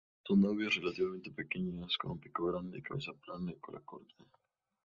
[0.27, 4.23] Son aves relativamente pequeñas, con pico grande, cabeza plana y cola corta.